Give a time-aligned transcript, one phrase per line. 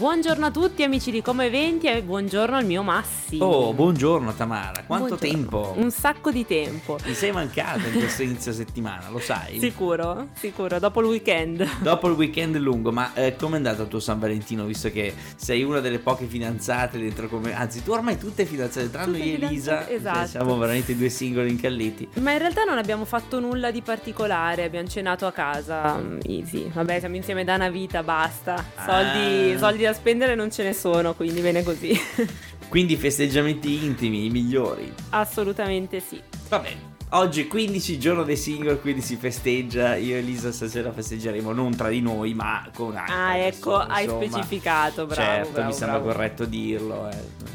[0.00, 3.36] Buongiorno a tutti amici di Come Eventi e buongiorno al mio Massi.
[3.38, 5.18] Oh, buongiorno Tamara, quanto Buongiorno.
[5.18, 5.74] tempo?
[5.76, 6.96] Un sacco di tempo.
[7.04, 9.58] Mi sei mancato in questo inizio settimana, lo sai?
[9.60, 10.28] Sicuro?
[10.32, 11.68] Sicuro, dopo il weekend.
[11.82, 15.62] Dopo il weekend lungo, ma eh, com'è andato il tuo San Valentino, visto che sei
[15.64, 17.54] una delle poche fidanzate dentro come...
[17.54, 19.82] Anzi, tu ormai tutte fidanzate, tranne io e Elisa.
[19.82, 20.18] fidanzate, esatto.
[20.20, 22.08] Cioè, siamo veramente due singoli incalliti.
[22.20, 26.70] Ma in realtà non abbiamo fatto nulla di particolare, abbiamo cenato a casa, mm, easy.
[26.72, 28.64] Vabbè, siamo insieme da una vita, basta.
[28.82, 29.58] Soldi, Ah.
[29.58, 31.98] soldi da spendere non ce ne sono, quindi bene così.
[32.70, 34.92] Quindi festeggiamenti intimi, i migliori.
[35.10, 36.20] Assolutamente sì.
[36.48, 36.88] Va bene.
[37.12, 39.96] Oggi è 15 giorno dei single, quindi si festeggia.
[39.96, 43.92] Io e Elisa stasera festeggeremo non tra di noi, ma con altre Ah, ecco, persone,
[43.94, 44.24] hai insomma.
[44.24, 45.20] specificato, bravo.
[45.20, 46.12] certo, bravo, mi sembra bravo.
[46.12, 47.08] corretto dirlo.
[47.10, 47.48] eh.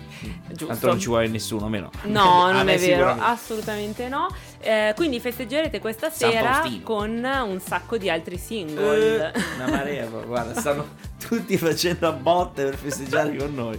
[0.47, 0.65] Giusto.
[0.67, 1.89] Tanto non ci vuole nessuno, meno.
[2.03, 4.27] No, non me è vero, assolutamente no.
[4.65, 6.83] Eh, quindi festeggerete questa San sera Faustino.
[6.83, 9.31] con un sacco di altri single.
[9.31, 10.87] Eh, una marea, guarda, stanno
[11.23, 13.77] tutti facendo a botte per festeggiare con noi.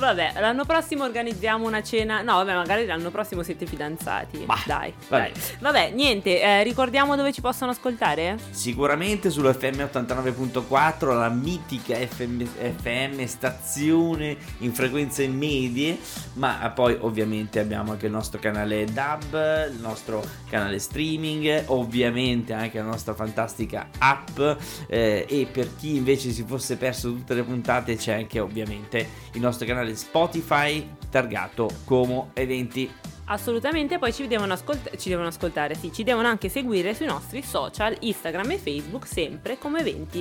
[0.00, 2.22] Vabbè, l'anno prossimo organizziamo una cena.
[2.22, 4.38] No, vabbè, magari l'anno prossimo siete fidanzati.
[4.46, 5.30] Bah, dai, vabbè.
[5.30, 5.42] dai.
[5.58, 8.38] Vabbè, niente, eh, ricordiamo dove ci possono ascoltare?
[8.48, 15.98] Sicuramente sull'FM 89.4, la mitica FM, FM stazione in frequenze medie,
[16.34, 22.78] ma poi ovviamente abbiamo anche il nostro canale DAB, il nostro canale streaming, ovviamente anche
[22.78, 24.40] la nostra fantastica app
[24.88, 29.40] eh, e per chi invece si fosse perso tutte le puntate c'è anche ovviamente il
[29.40, 32.90] nostro canale Spotify targato Como Eventi.
[33.26, 37.42] Assolutamente, poi ci devono, ascolt- ci devono ascoltare, sì, ci devono anche seguire sui nostri
[37.42, 40.20] social, Instagram e Facebook, sempre come eventi.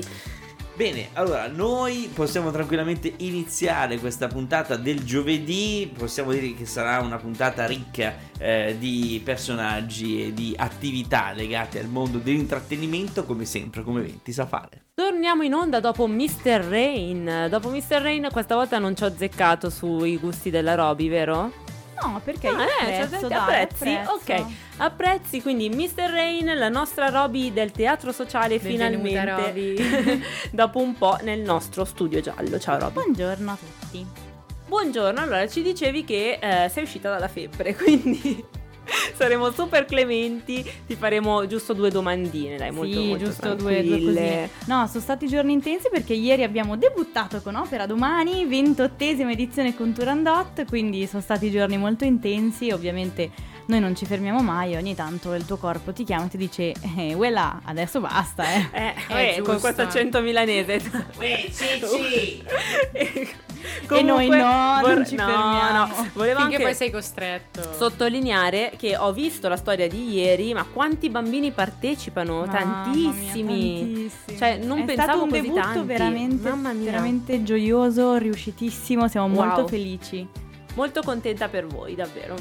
[0.79, 7.17] Bene, allora noi possiamo tranquillamente iniziare questa puntata del giovedì, possiamo dire che sarà una
[7.17, 14.03] puntata ricca eh, di personaggi e di attività legate al mondo dell'intrattenimento, come sempre, come
[14.03, 14.85] Venti sa fare.
[14.93, 16.63] Torniamo in onda dopo Mr.
[16.69, 17.47] Rain.
[17.49, 18.01] Dopo Mr.
[18.01, 21.68] Rain questa volta non ci ho azzeccato sui gusti della Roby, vero?
[22.01, 23.87] No, perché Ah, io eh, apprezzo, cioè, dai, apprezzi?
[23.95, 24.11] apprezzo.
[24.43, 24.45] Ok.
[24.77, 26.09] Apprezzi quindi Mr.
[26.09, 30.21] Rain, la nostra Roby del teatro sociale Benvenuta, finalmente
[30.51, 32.57] dopo un po' nel nostro studio giallo.
[32.59, 32.93] Ciao Roby.
[32.93, 34.05] Buongiorno a tutti.
[34.67, 38.45] Buongiorno, allora ci dicevi che eh, sei uscita dalla febbre, quindi
[39.19, 44.01] saremo super clementi, ti faremo giusto due domandine, dai, molto, sì, molto giusto due, due
[44.01, 44.49] così.
[44.67, 49.91] No, sono stati giorni intensi perché ieri abbiamo debuttato con Opera Domani, 28esima edizione con
[49.91, 53.29] Turandot, quindi sono stati giorni molto intensi, ovviamente
[53.65, 56.73] noi non ci fermiamo mai, ogni tanto il tuo corpo ti chiama e ti dice
[56.97, 58.69] eh, uela, adesso basta, eh.
[58.71, 60.81] Eh, vabbè, con questo accento milanese.
[61.17, 61.49] Uè,
[63.81, 63.93] Cicci!
[63.93, 65.77] E noi no, non ci no, fermiamo.
[65.77, 66.07] no.
[66.13, 67.73] Volevo Finché anche poi sei costretto.
[67.77, 72.45] sottolineare che ho visto la storia di ieri, ma quanti bambini partecipano?
[72.45, 73.43] Mamma tantissimi.
[73.43, 74.37] mia, tantissimi.
[74.37, 75.85] Cioè, non È pensavo stato un così debutto tanti.
[75.87, 76.91] veramente, Mamma mia.
[76.91, 79.45] veramente gioioso, riuscitissimo, siamo Wow.
[79.45, 80.27] molto felici.
[80.75, 82.35] Molto contenta per voi, davvero.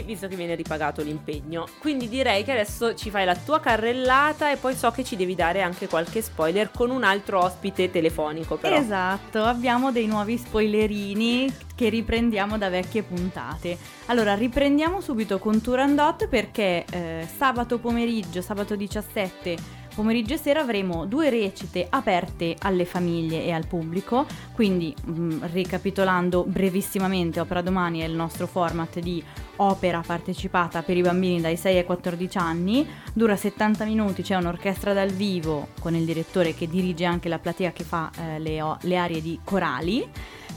[0.00, 1.66] Visto che viene ripagato l'impegno.
[1.78, 5.34] Quindi direi che adesso ci fai la tua carrellata e poi so che ci devi
[5.34, 8.76] dare anche qualche spoiler con un altro ospite telefonico però.
[8.76, 13.76] Esatto, abbiamo dei nuovi spoilerini che riprendiamo da vecchie puntate.
[14.06, 21.06] Allora, riprendiamo subito con Turandot perché eh, sabato pomeriggio, sabato 17 pomeriggio e sera avremo
[21.06, 28.04] due recite aperte alle famiglie e al pubblico, quindi mh, ricapitolando brevissimamente, Opera Domani è
[28.04, 29.22] il nostro format di
[29.56, 34.92] opera partecipata per i bambini dai 6 ai 14 anni, dura 70 minuti, c'è un'orchestra
[34.92, 38.96] dal vivo con il direttore che dirige anche la platea che fa eh, le, le
[38.96, 40.06] arie di corali,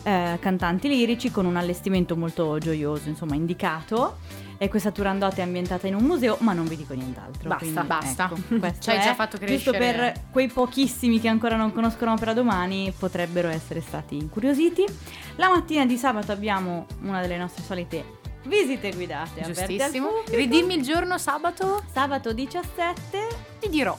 [0.03, 4.17] eh, cantanti lirici con un allestimento molto gioioso, insomma indicato.
[4.57, 7.49] E questa Turandot è ambientata in un museo, ma non vi dico nient'altro.
[7.49, 8.31] Basta, quindi, basta.
[8.31, 9.77] ecco, Ci hai già fatto Giusto crescere.
[9.77, 14.85] per quei pochissimi che ancora non conoscono Opera Domani potrebbero essere stati incuriositi.
[15.35, 20.23] La mattina di sabato abbiamo una delle nostre solite visite guidate Giustissimo.
[20.29, 23.27] Ridimmi il giorno sabato, Sabato 17
[23.59, 23.95] ti dirò.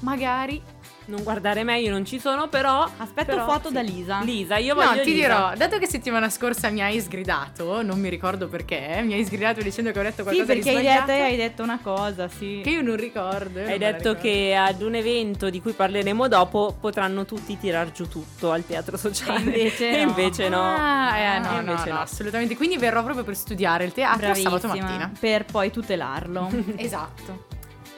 [0.00, 0.62] Magari.
[1.06, 3.74] Non guardare me, io non ci sono, però Aspetto però, foto sì.
[3.74, 4.20] da Lisa.
[4.22, 5.26] Lisa, io No, voglio ti Lisa.
[5.26, 9.62] dirò, dato che settimana scorsa mi hai sgridato, non mi ricordo perché, mi hai sgridato
[9.62, 11.06] dicendo che ho detto Sì, qualcosa perché di hai sbagliato.
[11.06, 12.60] detto, hai detto una cosa, sì.
[12.64, 13.58] Che io non ricordo.
[13.60, 14.20] io Hai non detto ricordo.
[14.20, 18.96] che ad un evento di cui parleremo dopo potranno tutti tirar giù tutto al teatro
[18.96, 19.54] sociale.
[19.54, 20.08] E invece E no.
[20.08, 20.60] invece no.
[20.62, 22.56] Ah, eh, E no, no, invece no, assolutamente.
[22.56, 25.12] Quindi verrò proprio per studiare il teatro Bravissima, sabato mattina.
[25.20, 26.50] per poi tutelarlo.
[26.76, 27.46] esatto.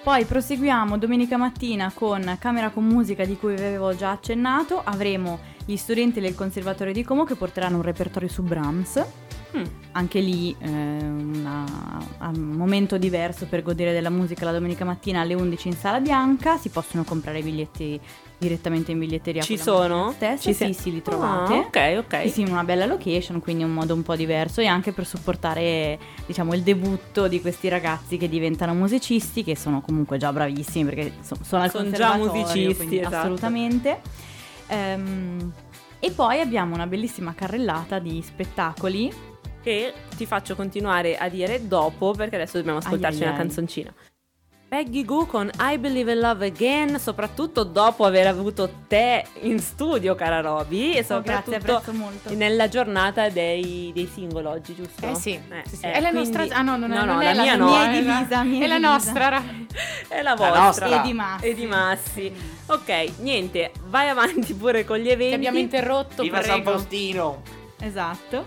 [0.08, 4.80] Poi proseguiamo domenica mattina con Camera con Musica di cui vi avevo già accennato.
[4.82, 9.27] Avremo gli studenti del Conservatorio di Como che porteranno un repertorio su Brahms.
[9.56, 9.62] Mm.
[9.92, 11.64] Anche lì eh, una-
[12.20, 16.58] un momento diverso per godere della musica la domenica mattina alle 11 in Sala Bianca.
[16.58, 17.98] Si possono comprare i biglietti
[18.36, 19.40] direttamente in biglietteria.
[19.42, 20.12] Ci sono?
[20.12, 20.42] Stessa.
[20.42, 21.54] Ci sì, sì, li trovate.
[21.54, 22.20] Ah, ok, ok.
[22.24, 25.06] Sì, sì, in una bella location, quindi un modo un po' diverso e anche per
[25.06, 30.84] supportare, diciamo, il debutto di questi ragazzi che diventano musicisti, che sono comunque già bravissimi
[30.84, 33.16] perché so- sono al Sono già musicisti, esatto.
[33.16, 34.00] assolutamente.
[34.68, 35.52] Ehm,
[35.98, 39.12] e poi abbiamo una bellissima carrellata di spettacoli.
[39.62, 43.46] Che ti faccio continuare a dire dopo perché adesso dobbiamo ascoltarci Ai, ai, una ai.
[43.46, 43.92] canzoncina.
[44.68, 50.14] Peggy Goo con I Believe in Love Again, soprattutto dopo aver avuto te in studio,
[50.14, 52.34] cara Roby, e Oh, grazie, soprattutto apprezzo molto.
[52.34, 55.06] nella giornata dei, dei singoli oggi, giusto?
[55.06, 55.84] Eh sì, sì, sì.
[55.86, 56.54] eh, è la quindi- nostra.
[56.54, 57.70] Ah no, non è, no, no, non la è la mia mia, no.
[57.70, 58.90] Mia è la- divisa, mia è è la divisa.
[58.92, 59.28] nostra.
[59.30, 59.42] ra-
[60.08, 60.60] È la La vostra.
[60.62, 60.86] nostra.
[60.86, 61.46] E di Massi.
[61.46, 62.32] E di Massi.
[62.66, 65.28] Ok, niente, vai avanti pure con gli eventi.
[65.30, 66.70] Ti abbiamo interrotto, Viva San prego.
[66.78, 67.42] Faustino!
[67.80, 68.44] Esatto.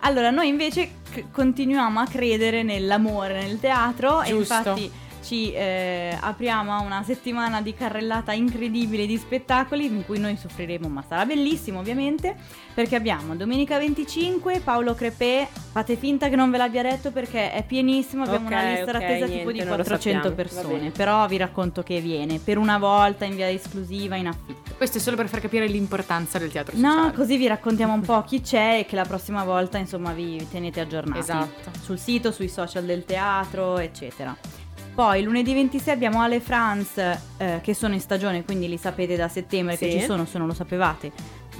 [0.00, 4.54] Allora, noi invece c- continuiamo a credere nell'amore nel teatro e Giusto.
[4.54, 4.90] infatti
[5.22, 10.88] ci eh, apriamo a una settimana di carrellata incredibile di spettacoli in cui noi soffriremo,
[10.88, 12.34] ma sarà bellissimo ovviamente,
[12.74, 17.64] perché abbiamo domenica 25 Paolo Crepè, fate finta che non ve l'abbia detto perché è
[17.64, 19.98] pienissimo, abbiamo Ok, una lista ok, d'attesa tipo niente, di non lo 400
[20.28, 24.26] sappiamo, va persone, però vi racconto che viene per una volta in via esclusiva in
[24.28, 24.74] affitto.
[24.76, 27.12] Questo è solo per far capire l'importanza del teatro No, sociale.
[27.14, 30.80] così vi raccontiamo un po' chi c'è e che la prossima volta insomma vi tenete
[30.80, 31.18] aggiornati.
[31.18, 31.70] Esatto.
[31.82, 34.36] Sul sito, sui social del teatro, eccetera.
[34.98, 39.28] Poi lunedì 26 abbiamo Ale Franz eh, che sono in stagione, quindi li sapete da
[39.28, 40.00] settembre che Sì.
[40.00, 41.12] ci sono, se non lo sapevate.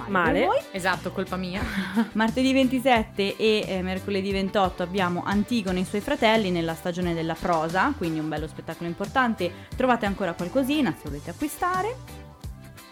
[0.09, 0.45] Male.
[0.45, 0.65] Male.
[0.73, 1.63] Esatto, colpa mia.
[2.15, 7.37] Martedì 27 e eh, mercoledì 28 abbiamo Antigone e i suoi fratelli nella stagione della
[7.39, 9.53] prosa, quindi un bello spettacolo importante.
[9.77, 11.95] Trovate ancora qualcosina se volete acquistare.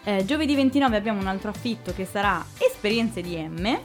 [0.05, 3.77] Eh, giovedì 29 abbiamo un altro affitto che sarà Esperienze di M,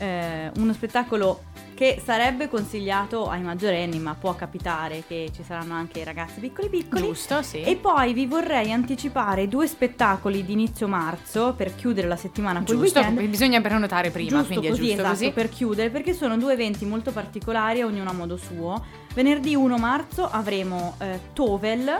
[0.00, 1.42] eh, uno spettacolo
[1.74, 6.68] che sarebbe consigliato ai maggiorenni, ma può capitare che ci saranno anche i ragazzi piccoli
[6.68, 7.02] piccoli.
[7.02, 7.62] Giusto, sì.
[7.62, 12.76] E poi vi vorrei anticipare due spettacoli di inizio marzo per chiudere la settimana col
[12.76, 13.28] Giusto, weekend.
[13.28, 15.30] bisogna prenotare prima, Giusto quindi così, è giusto esatto, così.
[15.30, 18.84] per chiudere, perché sono due eventi molto particolari, ognuno a modo suo.
[19.14, 21.90] Venerdì 1 marzo avremo eh, Tovel,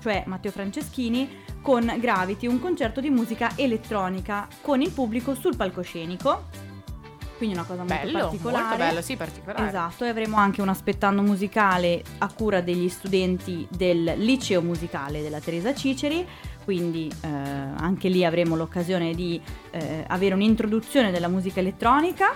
[0.00, 6.70] cioè Matteo Franceschini, con Gravity, un concerto di musica elettronica con il pubblico sul palcoscenico.
[7.42, 8.62] Quindi una cosa molto Bello, particolare.
[8.62, 9.66] molto bello, sì, particolare.
[9.66, 15.40] Esatto, e avremo anche un aspettando musicale a cura degli studenti del liceo musicale della
[15.40, 16.24] Teresa Ciceri,
[16.62, 19.42] quindi eh, anche lì avremo l'occasione di
[19.72, 22.32] eh, avere un'introduzione della musica elettronica.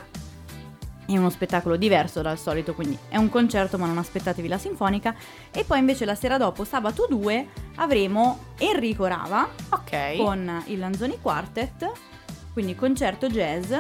[1.07, 5.15] È uno spettacolo diverso dal solito, quindi è un concerto, ma non aspettatevi la sinfonica.
[5.53, 10.17] E poi invece la sera dopo, sabato 2, avremo Enrico Rava Ok.
[10.17, 11.93] con il Lanzoni Quartet,
[12.53, 13.73] quindi concerto jazz.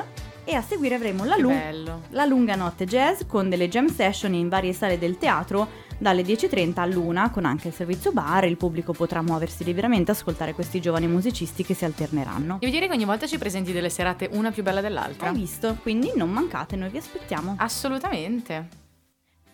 [0.49, 2.03] E a seguire avremo la bello.
[2.11, 6.79] la lunga notte jazz con delle jam session in varie sale del teatro dalle 10.30
[6.79, 11.65] all'una con anche il servizio bar il pubblico potrà muoversi liberamente ascoltare questi giovani musicisti
[11.65, 12.59] che si alterneranno.
[12.61, 15.31] Devo dire che ogni volta ci presenti delle serate una più bella dell'altra.
[15.31, 15.77] Hai visto?
[15.83, 17.57] Quindi non mancate, noi vi aspettiamo.
[17.59, 18.85] Assolutamente.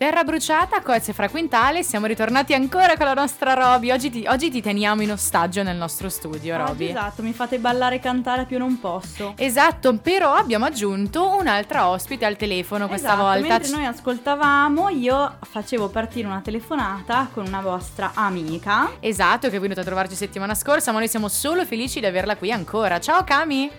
[0.03, 3.93] Terra bruciata, Coez fra Quintale, siamo ritornati ancora con la nostra Roby.
[3.93, 6.89] Oggi ti, oggi ti teniamo in ostaggio nel nostro studio, Roby.
[6.89, 9.35] esatto, mi fate ballare e cantare più non posso.
[9.37, 13.47] Esatto, però abbiamo aggiunto un'altra ospite al telefono questa Esatto, volta.
[13.47, 18.91] mentre noi ascoltavamo, io facevo partire una telefonata con una vostra amica.
[18.99, 22.35] Esatto, che è venuta a trovarci settimana scorsa, ma noi siamo solo felici di averla
[22.35, 22.99] qui ancora.
[22.99, 23.71] Ciao Cami!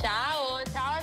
[0.00, 0.95] Ciao, ciao.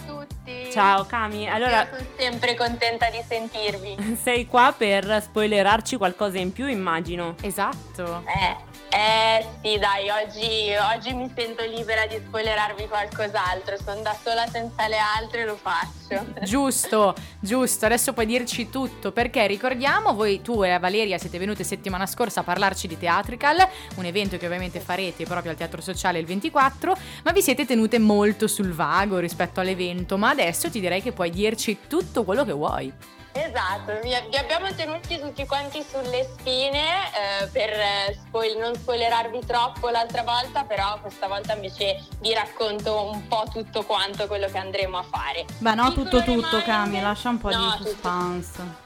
[0.73, 4.17] Ciao Cami, allora sono sempre contenta di sentirvi.
[4.19, 7.35] sei qua per spoilerarci qualcosa in più, immagino.
[7.41, 8.23] Esatto.
[8.25, 13.75] Eh, eh sì, dai, oggi, oggi mi sento libera di spoilerarvi qualcos'altro.
[13.77, 16.23] Sono da sola senza le altre, lo faccio.
[16.45, 22.05] Giusto, giusto, adesso puoi dirci tutto perché ricordiamo, voi tu e Valeria siete venute settimana
[22.05, 26.25] scorsa a parlarci di Theatrical, un evento che ovviamente farete proprio al Teatro Sociale il
[26.27, 31.13] 24, ma vi siete tenute molto sul vago rispetto all'evento, ma adesso ti direi che
[31.13, 32.93] puoi dirci tutto quello che vuoi.
[33.35, 37.07] Esatto, vi, vi abbiamo tenuti tutti quanti sulle spine
[37.41, 43.09] eh, per eh, spoil- non spoilerarvi troppo l'altra volta, però questa volta invece vi racconto
[43.11, 45.45] un po' tutto quanto quello che andremo a fare.
[45.57, 47.89] Beh no, Piccolo tutto tutto Cami, lascia un po' No, di tutto.
[47.89, 48.81] suspense.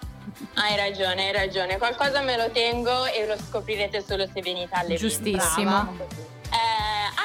[0.53, 1.77] Hai ragione, hai ragione.
[1.77, 5.95] Qualcosa me lo tengo e lo scoprirete solo se venite alle Giustissimo.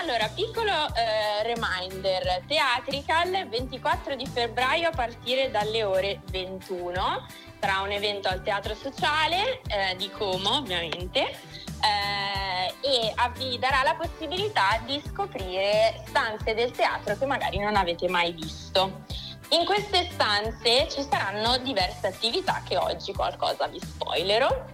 [0.03, 7.25] Allora, piccolo eh, reminder, Theatrical 24 di febbraio a partire dalle ore 21,
[7.61, 13.95] sarà un evento al Teatro Sociale eh, di Como ovviamente, eh, e vi darà la
[13.95, 19.05] possibilità di scoprire stanze del teatro che magari non avete mai visto.
[19.51, 24.72] In queste stanze ci saranno diverse attività che oggi qualcosa vi spoilerò.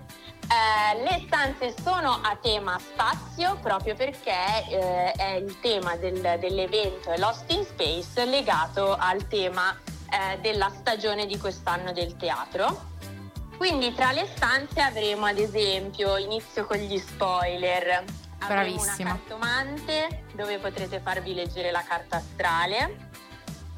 [0.50, 4.32] Eh, le stanze sono a tema spazio proprio perché
[4.70, 9.78] eh, è il tema del- dell'evento Lost in Space legato al tema
[10.10, 12.86] eh, della stagione di quest'anno del teatro.
[13.58, 18.04] Quindi tra le stanze avremo ad esempio, inizio con gli spoiler,
[18.38, 19.10] avremo Bravissima.
[19.10, 23.10] una cartomante dove potrete farvi leggere la carta astrale,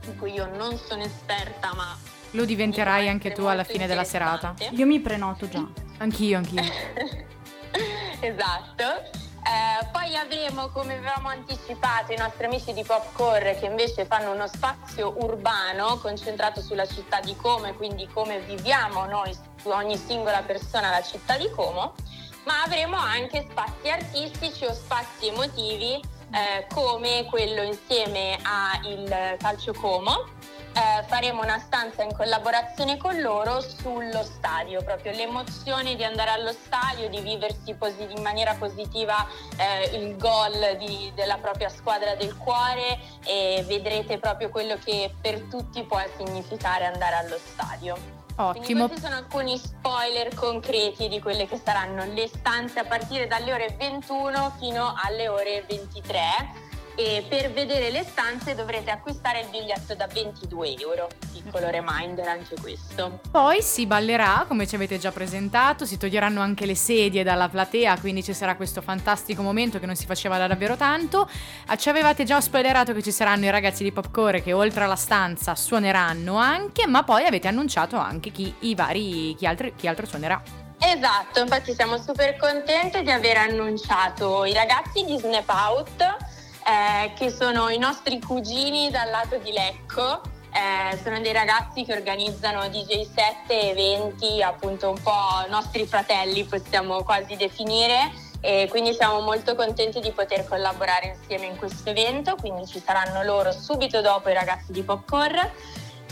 [0.05, 1.97] di cui io non sono esperta ma...
[2.33, 4.55] Lo diventerai anche tu alla fine della serata.
[4.71, 5.67] Io mi prenoto già.
[6.01, 6.63] Anch'io, anch'io.
[8.21, 8.85] esatto.
[9.43, 14.47] Eh, poi avremo, come avevamo anticipato, i nostri amici di Popcore che invece fanno uno
[14.47, 20.43] spazio urbano concentrato sulla città di Como e quindi come viviamo noi, su ogni singola
[20.43, 21.95] persona, la città di Como,
[22.45, 26.01] ma avremo anche spazi artistici o spazi emotivi
[26.33, 30.39] eh, come quello insieme a il Calcio Como.
[30.73, 36.53] Eh, faremo una stanza in collaborazione con loro sullo stadio, proprio l'emozione di andare allo
[36.53, 42.37] stadio, di viversi posi- in maniera positiva eh, il gol di- della propria squadra del
[42.37, 48.19] cuore e vedrete proprio quello che per tutti può significare andare allo stadio.
[48.37, 48.87] Quindi Ottimo.
[48.87, 53.75] questi sono alcuni spoiler concreti di quelle che saranno le stanze a partire dalle ore
[53.77, 56.69] 21 fino alle ore 23
[57.01, 61.09] e per vedere le stanze dovrete acquistare il biglietto da 22 euro.
[61.33, 63.21] Piccolo reminder anche questo.
[63.31, 67.99] Poi si ballerà, come ci avete già presentato, si toglieranno anche le sedie dalla platea,
[67.99, 71.27] quindi ci sarà questo fantastico momento che non si faceva da davvero tanto.
[71.69, 74.97] Ah, Ci avevate già spoilerato che ci saranno i ragazzi di Popcore che oltre alla
[74.97, 80.05] stanza suoneranno anche, ma poi avete annunciato anche chi, i vari, chi, altri- chi altro
[80.05, 80.43] suonerà.
[80.83, 86.17] Esatto, infatti siamo super contenti di aver annunciato i ragazzi di Snap Out,
[86.71, 90.21] eh, che sono i nostri cugini dal lato di Lecco.
[90.53, 96.45] Eh, sono dei ragazzi che organizzano DJ set e eventi, appunto un po' nostri fratelli
[96.45, 98.11] possiamo quasi definire
[98.41, 103.23] e quindi siamo molto contenti di poter collaborare insieme in questo evento, quindi ci saranno
[103.23, 105.51] loro subito dopo i ragazzi di Popcorn.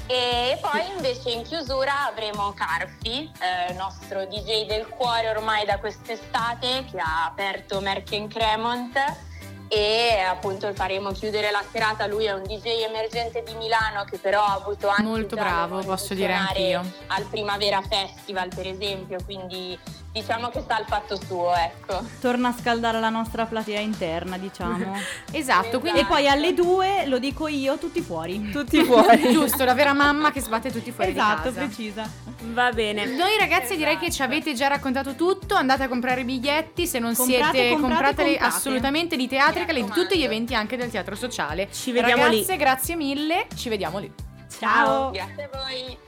[0.07, 6.85] E poi invece in chiusura avremo Carfi, eh, nostro DJ del cuore ormai da quest'estate
[6.91, 9.27] che ha aperto Merken Cremont
[9.69, 12.07] e appunto faremo chiudere la serata.
[12.07, 16.15] Lui è un DJ emergente di Milano che però ha avuto anche Molto bravo, posso
[16.15, 16.83] dire anch'io.
[17.09, 19.79] al Primavera Festival per esempio, quindi
[20.13, 22.03] diciamo che sta al fatto suo, ecco.
[22.21, 24.97] Torna a scaldare la nostra platea interna, diciamo.
[25.31, 28.51] Esatto, quindi e poi alle due, lo dico io, tutti fuori.
[28.51, 29.31] Tutti fuori.
[29.33, 31.67] giusto, la vera mamma che sbatte tutti fuori esatto, di casa.
[31.67, 32.11] precisa.
[32.53, 33.05] Va bene.
[33.07, 36.99] Noi ragazzi direi che ci avete già raccontato tutto, andate a comprare i biglietti, se
[36.99, 38.57] non Comprate, siete comprate, comprateli comprate.
[38.57, 41.69] assolutamente di Teatrical e di tutti gli eventi anche del Teatro Sociale.
[41.71, 42.37] Ci vediamo lì.
[42.41, 44.11] Ragazze, grazie mille, ci vediamo lì.
[44.59, 45.11] Ciao.
[45.11, 46.07] Grazie a voi.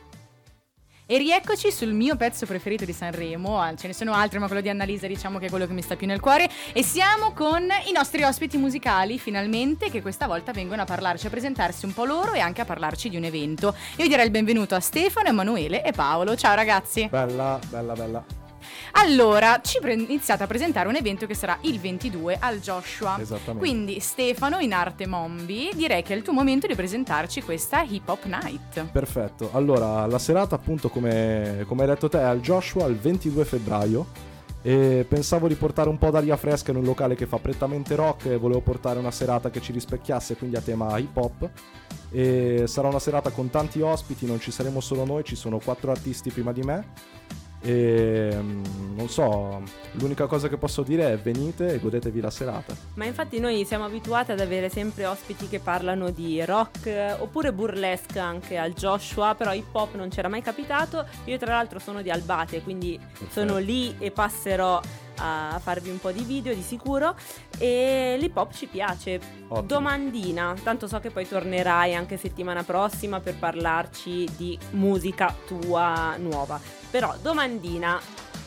[1.12, 4.60] E rieccoci sul mio pezzo preferito di Sanremo, ah, ce ne sono altri ma quello
[4.60, 7.66] di Annalisa diciamo che è quello che mi sta più nel cuore e siamo con
[7.88, 12.04] i nostri ospiti musicali finalmente che questa volta vengono a parlarci, a presentarsi un po'
[12.04, 13.74] loro e anche a parlarci di un evento.
[13.96, 16.36] Io direi il benvenuto a Stefano, Emanuele e Paolo.
[16.36, 17.08] Ciao ragazzi!
[17.10, 18.39] Bella, bella, bella.
[18.92, 23.18] Allora, ci pre- iniziate a presentare un evento che sarà il 22 al Joshua.
[23.20, 23.58] Esattamente.
[23.58, 28.08] Quindi Stefano in arte Mombi, direi che è il tuo momento di presentarci questa Hip
[28.08, 28.84] Hop Night.
[28.90, 29.50] Perfetto.
[29.52, 34.28] Allora, la serata appunto come, come hai detto te è al Joshua il 22 febbraio
[34.62, 38.26] e pensavo di portare un po' d'aria fresca in un locale che fa prettamente rock
[38.26, 41.48] e volevo portare una serata che ci rispecchiasse quindi a tema hip hop
[42.10, 45.90] e sarà una serata con tanti ospiti, non ci saremo solo noi, ci sono quattro
[45.90, 47.18] artisti prima di me
[47.62, 49.62] e mm, non so,
[49.92, 52.74] l'unica cosa che posso dire è venite e godetevi la serata.
[52.94, 58.20] Ma infatti noi siamo abituati ad avere sempre ospiti che parlano di rock oppure burlesque
[58.20, 61.06] anche al Joshua, però hip hop non c'era mai capitato.
[61.24, 62.98] Io tra l'altro sono di Albate, quindi
[63.30, 64.80] sono lì e passerò
[65.22, 67.14] a farvi un po' di video di sicuro
[67.58, 69.20] e l'hip hop ci piace.
[69.48, 69.62] Ottimo.
[69.62, 76.79] Domandina, tanto so che poi tornerai anche settimana prossima per parlarci di musica tua nuova.
[76.90, 78.00] Però domandina,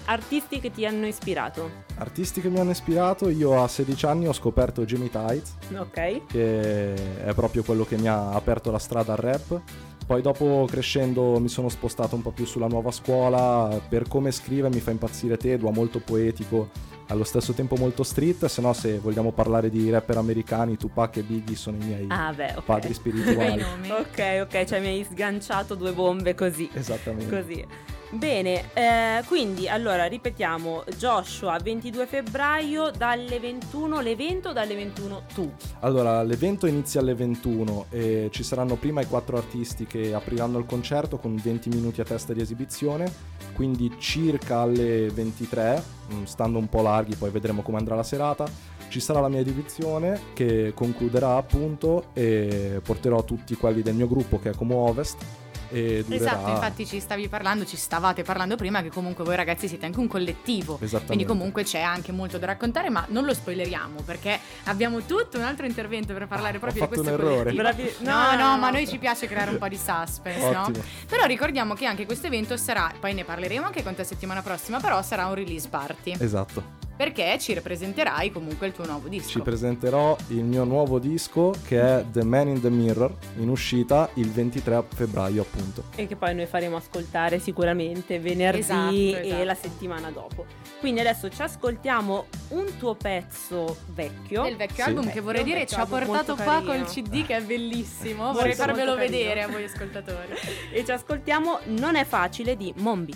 [0.05, 1.81] artisti che ti hanno ispirato.
[1.95, 6.25] Artisti che mi hanno ispirato, io a 16 anni ho scoperto Jimmy Tights Ok?
[6.25, 9.61] che è proprio quello che mi ha aperto la strada al rap.
[10.05, 14.67] Poi dopo crescendo mi sono spostato un po' più sulla nuova scuola, per come scrive
[14.69, 16.71] mi fa impazzire Tedua, molto poetico,
[17.07, 21.21] allo stesso tempo molto street, se no se vogliamo parlare di rapper americani, Tupac e
[21.21, 22.63] Biggie sono i miei Ah beh, ok.
[22.65, 23.63] padri spirituali.
[23.91, 26.69] Ok, ok, cioè mi hai sganciato due bombe così.
[26.73, 27.29] Esattamente.
[27.41, 27.65] Così.
[28.13, 35.23] Bene, eh, quindi allora ripetiamo, Joshua 22 22 febbraio dalle 21 l'evento o dalle 21
[35.33, 35.51] tu?
[35.79, 40.65] Allora, l'evento inizia alle 21 e ci saranno prima i quattro artisti che apriranno il
[40.65, 43.11] concerto con 20 minuti a testa di esibizione,
[43.53, 48.45] quindi circa alle 23, mm, stando un po' larghi, poi vedremo come andrà la serata.
[48.87, 54.39] Ci sarà la mia edizione che concluderà appunto e porterò tutti quelli del mio gruppo
[54.39, 58.81] che è come Ovest e durerà Esatto, infatti ci stavi parlando, ci stavate parlando prima
[58.81, 60.75] che comunque voi ragazzi siete anche un collettivo.
[60.75, 61.05] Esattamente.
[61.05, 65.43] Quindi comunque c'è anche molto da raccontare, ma non lo spoileriamo perché abbiamo tutto un
[65.43, 67.53] altro intervento per parlare Ho proprio di fatto questo un errore.
[67.53, 68.71] Bravi- No, no, no, ma no.
[68.71, 70.71] noi ci piace creare un po' di suspense, no?
[71.07, 74.79] Però ricordiamo che anche questo evento sarà, poi ne parleremo anche con te settimana prossima,
[74.79, 76.15] però sarà un release party.
[76.19, 76.81] Esatto.
[76.95, 79.29] Perché ci rappresenterai comunque il tuo nuovo disco.
[79.29, 84.09] Ci presenterò il mio nuovo disco che è The Man in the Mirror, in uscita
[84.15, 85.83] il 23 febbraio appunto.
[85.95, 89.43] E che poi noi faremo ascoltare sicuramente venerdì Esatto, e esatto.
[89.43, 90.45] la settimana dopo.
[90.79, 94.43] Quindi adesso ci ascoltiamo un tuo pezzo vecchio.
[94.43, 94.89] del vecchio Sì.
[94.89, 96.73] album che vorrei Vecchio, dire ci ha portato molto qua carino.
[96.73, 98.23] col CD che è bellissimo.
[98.33, 100.33] Molto, Vorrei farvelo molto vedere a voi ascoltatori.
[100.71, 103.13] E ci ascoltiamo Non è facile di Mombi.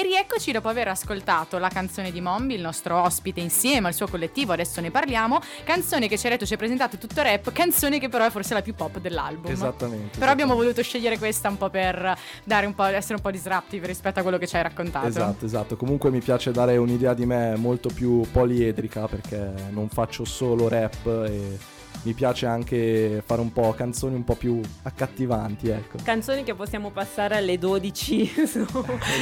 [0.00, 4.08] E rieccoci dopo aver ascoltato la canzone di Mombi, il nostro ospite insieme al suo
[4.08, 8.00] collettivo, adesso ne parliamo, canzone che ci ha detto ci ha presentato tutto rap, canzone
[8.00, 9.50] che però è forse la più pop dell'album.
[9.50, 10.18] Esattamente.
[10.18, 13.86] Però abbiamo voluto scegliere questa un po' per dare un po', essere un po' disruptive
[13.86, 15.06] rispetto a quello che ci hai raccontato.
[15.06, 15.76] Esatto, esatto.
[15.76, 21.04] Comunque mi piace dare un'idea di me molto più poliedrica perché non faccio solo rap
[21.28, 21.58] e
[22.02, 25.98] mi piace anche fare un po' canzoni un po' più accattivanti, ecco.
[26.02, 28.64] Canzoni che possiamo passare alle 12 su.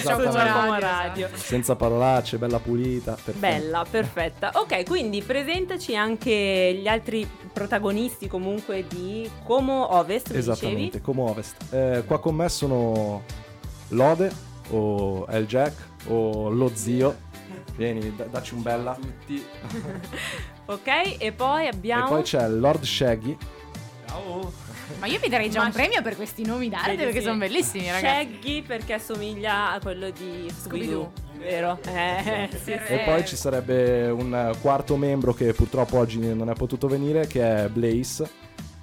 [0.03, 1.29] Giacomo Radio, Radio.
[1.35, 3.13] Senza parolacce, bella pulita.
[3.15, 3.39] perfetto.
[3.39, 4.51] Bella, perfetta.
[4.55, 11.01] Ok, quindi presentaci anche gli altri protagonisti comunque di Como Ovest, Esattamente, dicevi?
[11.03, 11.57] come Ovest.
[11.73, 13.23] Eh, qua con me sono
[13.89, 14.31] Lode
[14.71, 15.75] o El Jack
[16.09, 17.27] o lo zio.
[17.77, 18.95] Vieni, da- dacci un bella.
[18.95, 19.45] Tutti.
[20.71, 22.05] Ok, e poi abbiamo...
[22.05, 23.35] E poi c'è Lord Shaggy.
[24.07, 24.53] Ciao.
[25.01, 27.25] Ma io vi darei già Ma- un premio per questi nomi d'arte Vedi, perché sì.
[27.25, 28.33] sono bellissimi, ragazzi.
[28.33, 31.39] Shaggy perché assomiglia a quello di Scooby-Doo, Scooby-Doo.
[31.39, 31.79] vero?
[31.87, 32.71] Eh, sì, sì.
[32.73, 37.65] E poi ci sarebbe un quarto membro che purtroppo oggi non è potuto venire, che
[37.65, 38.31] è Blaze.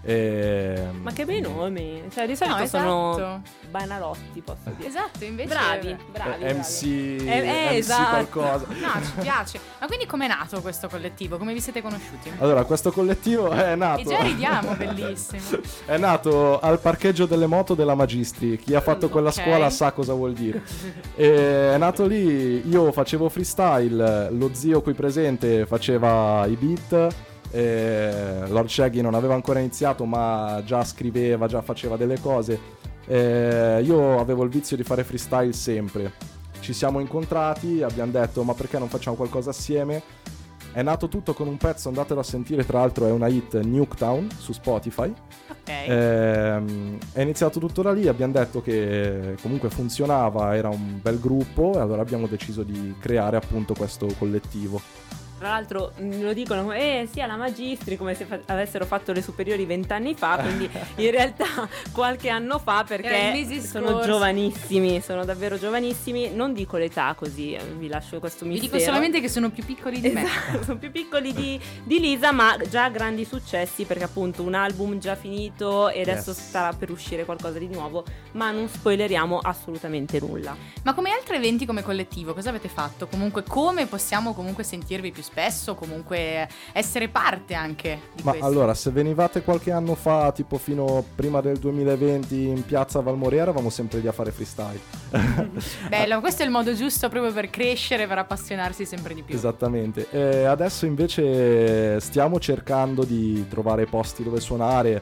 [0.07, 3.41] E- Ma che bei nomi, cioè di solito No, sono esatto.
[3.71, 4.87] banalotti, posso dire.
[4.87, 6.43] Esatto, invece Bravi, bravi.
[6.43, 6.59] Eh, bravi.
[6.59, 8.09] MC, Eh, eh, MC esatto.
[8.09, 8.65] qualcosa.
[8.67, 9.59] No, ci piace.
[9.79, 11.37] Ma quindi com'è nato questo collettivo?
[11.37, 12.31] Come vi siete conosciuti?
[12.37, 14.01] Allora, questo collettivo è nato.
[14.01, 15.41] E già ridiamo, bellissimo.
[15.85, 18.57] È nato al parcheggio delle moto della Magistri.
[18.59, 19.41] Chi ha fatto quella Ok.
[19.41, 20.61] scuola sa cosa vuol dire.
[21.15, 27.15] E è nato lì, io facevo freestyle, lo zio qui presente faceva i beat.
[27.55, 32.59] E Lord Shaggy non aveva ancora iniziato, ma già scriveva, già faceva delle cose.
[33.07, 36.11] E io avevo il vizio di fare freestyle sempre.
[36.59, 40.03] Ci siamo incontrati, abbiamo detto: Ma perché non facciamo qualcosa assieme?
[40.73, 44.27] È nato tutto con un pezzo, andatelo a sentire, tra l'altro è una hit Nuketown
[44.37, 45.07] su Spotify.
[45.49, 45.69] Ok.
[45.69, 51.75] Ehm, è iniziato tutto da lì, abbiamo detto che comunque funzionava, era un bel gruppo
[51.75, 54.81] e allora abbiamo deciso di creare appunto questo collettivo.
[55.37, 59.11] Tra l'altro mm, lo dicono come, eh sì, alla Magistri, come se fa- avessero fatto
[59.11, 61.45] le superiori vent'anni fa, quindi in realtà
[61.91, 67.87] qualche anno fa perché sono giovanissimi, sono davvero giovanissimi, non dico l'età così, eh, vi
[67.87, 68.71] lascio questo Vi mistero.
[68.73, 70.23] dico solamente che sono più piccoli di me.
[70.23, 74.99] Esatto, sono più piccoli di, di Lisa, ma già grandi successi perché appunto un album
[74.99, 76.47] già finito e adesso Yes.
[76.47, 80.55] starà per uscire qualcosa di nuovo, ma non spoileriamo assolutamente nulla.
[80.83, 83.07] Ma come altri eventi come collettivo, cosa avete fatto?
[83.07, 85.75] Comunque, come possiamo comunque sentirvi più spesso?
[85.75, 88.47] Comunque essere parte anche di Ma questo?
[88.47, 93.69] allora, se venivate qualche anno fa, tipo fino prima del 2020 in piazza Valmorea, eravamo
[93.69, 94.79] sempre lì a fare freestyle.
[95.89, 99.35] Bello, questo è il modo giusto proprio per crescere, per appassionarsi sempre di più.
[99.35, 100.07] Esattamente.
[100.11, 105.01] E adesso invece stiamo cercando di trovare posti dove suonare.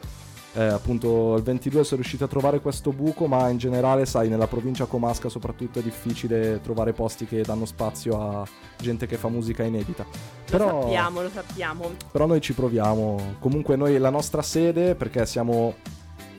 [0.56, 4.46] Eh, appunto il 22 sono riusciti a trovare questo buco, ma in generale, sai, nella
[4.48, 9.64] provincia comasca soprattutto è difficile trovare posti che danno spazio a gente che fa musica
[9.64, 10.04] inedita.
[10.04, 10.10] Lo
[10.46, 11.92] Però, sappiamo, lo sappiamo.
[12.12, 13.38] però noi ci proviamo.
[13.40, 15.74] Comunque noi la nostra sede, perché siamo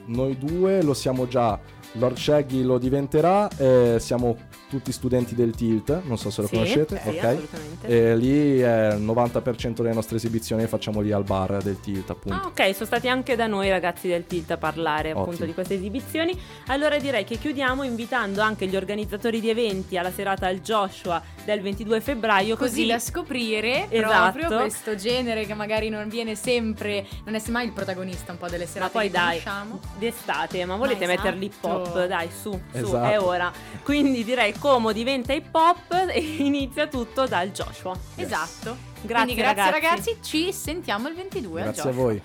[0.07, 1.59] noi due, lo siamo già.
[1.93, 4.37] Lord Shaggy lo diventerà, eh, siamo
[4.75, 7.25] tutti studenti del Tilt, non so se lo Sì, conoscete, sì, ok?
[7.25, 7.87] assolutamente.
[7.87, 12.11] E lì è il 90% delle nostre esibizioni le facciamo lì al bar del Tilt,
[12.11, 12.37] appunto.
[12.37, 15.47] Ah, ok, sono stati anche da noi ragazzi del Tilt a parlare appunto Ottimo.
[15.47, 16.37] di queste esibizioni.
[16.67, 21.61] Allora direi che chiudiamo invitando anche gli organizzatori di eventi alla serata al Joshua del
[21.61, 24.39] 22 febbraio, Così così, da scoprire Esatto.
[24.39, 28.49] proprio questo genere che magari non viene sempre, non è mai il protagonista un po'
[28.49, 29.81] delle ma serate poi che dai, conosciamo.
[29.99, 31.69] d'estate, ma volete Ma mettere l'hip esatto.
[32.01, 32.07] hop?
[32.07, 33.05] Dai, su, su, Esatto.
[33.11, 33.53] è ora.
[33.83, 37.95] Quindi direi Como diventa hip hop e inizia tutto dal Joshua.
[38.15, 38.75] Esatto.
[39.03, 39.71] Grazie, Quindi grazie ragazzi.
[39.71, 40.17] ragazzi.
[40.23, 42.03] ci sentiamo il 22 al Grazie a gioco.
[42.03, 42.23] voi.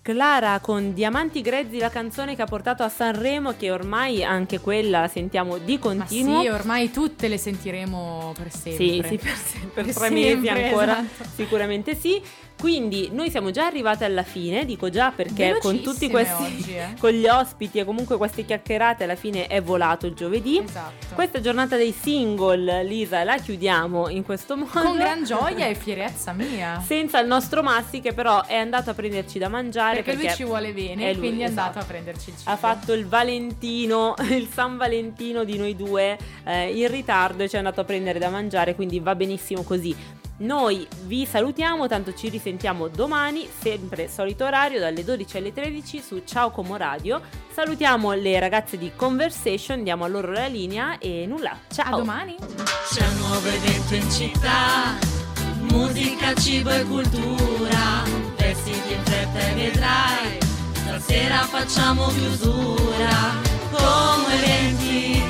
[0.00, 5.00] Clara con Diamanti Grezzi, la canzone che ha portato a Sanremo, che ormai anche quella
[5.00, 6.40] la sentiamo di Ma continuo.
[6.40, 8.86] sì, ormai tutte le sentiremo per sempre.
[8.86, 11.28] Sì, sì, per, se- per Per tre mesi sempre, ancora, esatto.
[11.34, 12.22] sicuramente sì.
[12.58, 16.94] Quindi noi siamo già arrivate alla fine, dico già perché con tutti questi, oggi, eh.
[16.98, 20.58] con gli ospiti e comunque queste chiacchierate alla fine è volato il giovedì.
[20.58, 21.14] Esatto.
[21.14, 24.70] Questa giornata dei single, Lisa, la chiudiamo in questo modo.
[24.72, 26.82] Con gran gioia e fierezza mia.
[26.84, 30.44] Senza il nostro Massi che però è andato a prenderci da mangiare Perché, lui ci
[30.44, 31.84] vuole bene, lui, quindi è andato esatto.
[31.84, 32.50] a prenderci il cibo.
[32.50, 37.54] ha fatto il Valentino, il San Valentino di noi due eh, in ritardo e ci
[37.54, 39.94] è andato a prendere da mangiare, quindi va benissimo così.
[40.38, 46.22] Noi vi salutiamo, tanto ci risentiamo domani, sempre solito orario, dalle 12 alle 13 su
[46.24, 47.20] Ciao Como Radio.
[47.52, 51.58] Salutiamo le ragazze di Conversation, diamo a loro la linea e nulla.
[51.68, 51.94] Ciao.
[51.94, 52.36] A domani.
[52.88, 54.96] C'è un nuovo evento in città,
[55.72, 58.04] musica, cibo e cultura.
[58.36, 60.38] Vestiti in fretta e vedrai,
[60.72, 63.34] stasera facciamo chiusura.
[63.72, 65.22] Come eventi